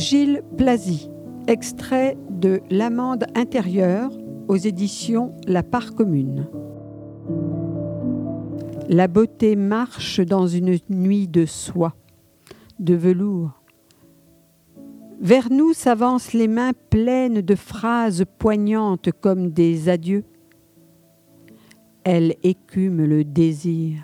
Gilles 0.00 0.42
Plazy, 0.56 1.10
extrait 1.46 2.16
de 2.30 2.62
L'amende 2.70 3.26
intérieure 3.34 4.10
aux 4.48 4.56
éditions 4.56 5.36
La 5.46 5.62
Part 5.62 5.94
commune. 5.94 6.48
La 8.88 9.08
beauté 9.08 9.56
marche 9.56 10.20
dans 10.20 10.46
une 10.46 10.78
nuit 10.88 11.28
de 11.28 11.44
soie, 11.44 11.94
de 12.78 12.94
velours. 12.94 13.62
Vers 15.20 15.52
nous 15.52 15.74
s'avancent 15.74 16.32
les 16.32 16.48
mains 16.48 16.72
pleines 16.88 17.42
de 17.42 17.54
phrases 17.54 18.24
poignantes 18.38 19.10
comme 19.20 19.50
des 19.50 19.90
adieux. 19.90 20.24
Elle 22.04 22.36
écume 22.42 23.04
le 23.04 23.22
désir, 23.22 23.98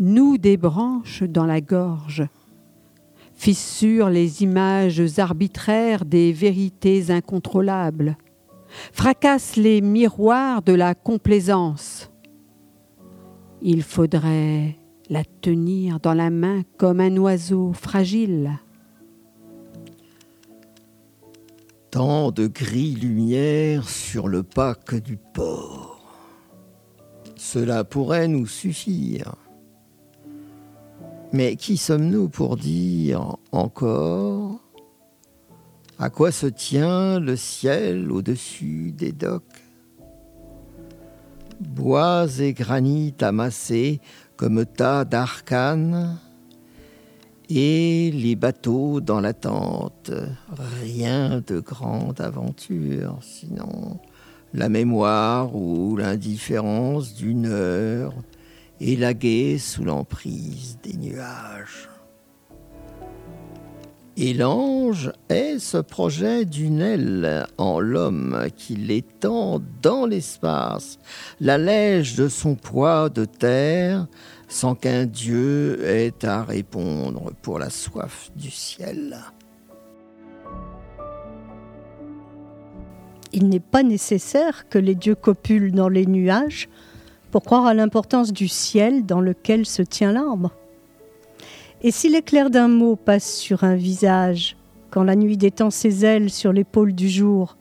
nous 0.00 0.38
des 0.38 0.56
branches 0.56 1.22
dans 1.22 1.46
la 1.46 1.60
gorge 1.60 2.28
fissure 3.38 4.10
les 4.10 4.42
images 4.42 5.00
arbitraires 5.18 6.04
des 6.04 6.32
vérités 6.32 7.10
incontrôlables, 7.10 8.16
fracasse 8.92 9.54
les 9.54 9.80
miroirs 9.80 10.60
de 10.60 10.72
la 10.72 10.96
complaisance. 10.96 12.10
Il 13.62 13.84
faudrait 13.84 14.76
la 15.08 15.22
tenir 15.24 16.00
dans 16.00 16.14
la 16.14 16.30
main 16.30 16.62
comme 16.76 16.98
un 16.98 17.16
oiseau 17.16 17.72
fragile. 17.72 18.58
Tant 21.92 22.32
de 22.32 22.48
gris 22.48 22.96
lumière 22.96 23.88
sur 23.88 24.26
le 24.26 24.42
pack 24.42 24.96
du 24.96 25.16
port. 25.16 26.02
Cela 27.36 27.84
pourrait 27.84 28.26
nous 28.26 28.48
suffire. 28.48 29.36
Mais 31.32 31.56
qui 31.56 31.76
sommes-nous 31.76 32.28
pour 32.28 32.56
dire 32.56 33.36
encore 33.52 34.60
à 35.98 36.10
quoi 36.10 36.30
se 36.30 36.46
tient 36.46 37.18
le 37.18 37.36
ciel 37.36 38.10
au-dessus 38.10 38.92
des 38.92 39.12
docks? 39.12 39.42
Bois 41.60 42.26
et 42.38 42.52
granit 42.52 43.14
amassés 43.20 44.00
comme 44.36 44.64
tas 44.64 45.04
d'arcanes 45.04 46.16
et 47.50 48.10
les 48.12 48.36
bateaux 48.36 49.00
dans 49.00 49.20
l'attente. 49.20 50.12
Rien 50.80 51.42
de 51.46 51.58
grande 51.60 52.20
aventure, 52.20 53.18
sinon 53.20 53.98
la 54.54 54.68
mémoire 54.68 55.54
ou 55.54 55.96
l'indifférence 55.96 57.14
d'une 57.14 57.46
heure 57.46 58.14
élagué 58.80 59.58
sous 59.58 59.84
l'emprise 59.84 60.78
des 60.82 60.96
nuages. 60.96 61.88
Et 64.20 64.34
l'ange 64.34 65.12
est 65.28 65.60
ce 65.60 65.78
projet 65.78 66.44
d'une 66.44 66.80
aile 66.80 67.46
en 67.56 67.78
l'homme 67.78 68.48
qui 68.56 68.74
l'étend 68.74 69.62
dans 69.80 70.06
l'espace, 70.06 70.98
l'allège 71.40 72.16
de 72.16 72.26
son 72.26 72.56
poids 72.56 73.10
de 73.10 73.24
terre, 73.24 74.08
sans 74.48 74.74
qu'un 74.74 75.06
Dieu 75.06 75.84
ait 75.84 76.24
à 76.24 76.42
répondre 76.42 77.32
pour 77.42 77.60
la 77.60 77.70
soif 77.70 78.32
du 78.34 78.50
ciel. 78.50 79.18
Il 83.32 83.48
n'est 83.48 83.60
pas 83.60 83.84
nécessaire 83.84 84.68
que 84.68 84.78
les 84.78 84.96
dieux 84.96 85.14
copulent 85.14 85.70
dans 85.70 85.88
les 85.88 86.06
nuages 86.06 86.68
pour 87.30 87.42
croire 87.42 87.66
à 87.66 87.74
l'importance 87.74 88.32
du 88.32 88.48
ciel 88.48 89.04
dans 89.04 89.20
lequel 89.20 89.66
se 89.66 89.82
tient 89.82 90.12
l'arbre. 90.12 90.52
Et 91.82 91.90
si 91.90 92.08
l'éclair 92.08 92.50
d'un 92.50 92.68
mot 92.68 92.96
passe 92.96 93.36
sur 93.36 93.64
un 93.64 93.76
visage, 93.76 94.56
quand 94.90 95.04
la 95.04 95.16
nuit 95.16 95.36
détend 95.36 95.70
ses 95.70 96.04
ailes 96.04 96.30
sur 96.30 96.52
l'épaule 96.52 96.92
du 96.92 97.08
jour, 97.08 97.56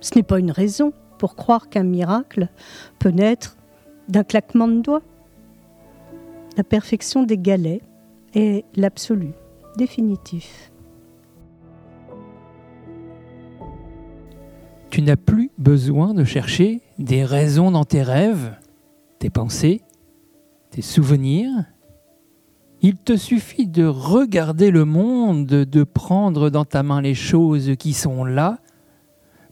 ce 0.00 0.14
n'est 0.16 0.22
pas 0.22 0.38
une 0.38 0.50
raison 0.50 0.92
pour 1.18 1.36
croire 1.36 1.68
qu'un 1.68 1.84
miracle 1.84 2.48
peut 2.98 3.10
naître 3.10 3.56
d'un 4.08 4.24
claquement 4.24 4.68
de 4.68 4.80
doigts. 4.80 5.02
La 6.56 6.64
perfection 6.64 7.22
des 7.22 7.38
galets 7.38 7.82
est 8.34 8.64
l'absolu, 8.74 9.30
définitif. 9.76 10.70
Tu 14.90 15.02
n'as 15.02 15.16
plus 15.16 15.50
besoin 15.56 16.14
de 16.14 16.24
chercher 16.24 16.80
des 16.98 17.24
raisons 17.24 17.70
dans 17.70 17.84
tes 17.84 18.02
rêves 18.02 18.52
tes 19.20 19.30
pensées, 19.30 19.82
tes 20.70 20.82
souvenirs. 20.82 21.52
Il 22.80 22.96
te 22.96 23.16
suffit 23.16 23.68
de 23.68 23.84
regarder 23.84 24.70
le 24.70 24.86
monde, 24.86 25.46
de 25.46 25.84
prendre 25.84 26.48
dans 26.48 26.64
ta 26.64 26.82
main 26.82 27.02
les 27.02 27.14
choses 27.14 27.72
qui 27.78 27.92
sont 27.92 28.24
là, 28.24 28.58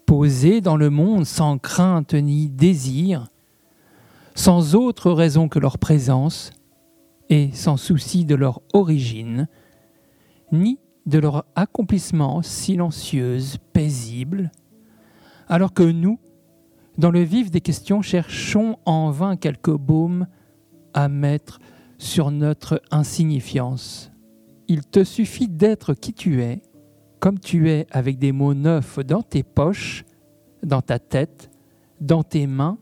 posées 0.06 0.62
dans 0.62 0.78
le 0.78 0.88
monde 0.88 1.26
sans 1.26 1.58
crainte 1.58 2.14
ni 2.14 2.48
désir, 2.48 3.28
sans 4.34 4.74
autre 4.74 5.12
raison 5.12 5.48
que 5.48 5.58
leur 5.58 5.78
présence, 5.78 6.50
et 7.28 7.50
sans 7.52 7.76
souci 7.76 8.24
de 8.24 8.34
leur 8.34 8.62
origine, 8.72 9.48
ni 10.50 10.78
de 11.04 11.18
leur 11.18 11.44
accomplissement 11.54 12.40
silencieuse, 12.40 13.58
paisible, 13.74 14.50
alors 15.46 15.74
que 15.74 15.82
nous, 15.82 16.18
dans 16.98 17.12
le 17.12 17.20
vif 17.20 17.50
des 17.50 17.60
questions, 17.60 18.02
cherchons 18.02 18.76
en 18.84 19.10
vain 19.10 19.36
quelques 19.36 19.74
baumes 19.74 20.26
à 20.92 21.08
mettre 21.08 21.60
sur 21.96 22.30
notre 22.32 22.82
insignifiance. 22.90 24.10
Il 24.66 24.82
te 24.82 25.04
suffit 25.04 25.48
d'être 25.48 25.94
qui 25.94 26.12
tu 26.12 26.42
es, 26.42 26.60
comme 27.20 27.38
tu 27.38 27.70
es, 27.70 27.86
avec 27.90 28.18
des 28.18 28.32
mots 28.32 28.54
neufs 28.54 28.98
dans 28.98 29.22
tes 29.22 29.44
poches, 29.44 30.04
dans 30.62 30.82
ta 30.82 30.98
tête, 30.98 31.50
dans 32.00 32.24
tes 32.24 32.46
mains, 32.46 32.78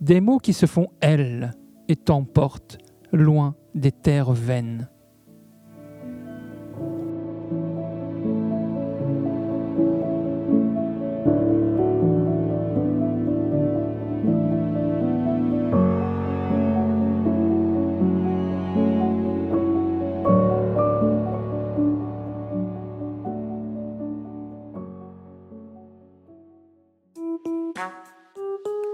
des 0.00 0.20
mots 0.20 0.38
qui 0.38 0.54
se 0.54 0.66
font 0.66 0.88
elles 1.00 1.52
et 1.88 1.96
t'emportent 1.96 2.78
loin 3.12 3.54
des 3.74 3.92
terres 3.92 4.32
vaines. 4.32 4.88